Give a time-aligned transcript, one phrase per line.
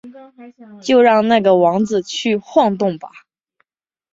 [0.81, 3.09] 就让那个王子去晃动吧！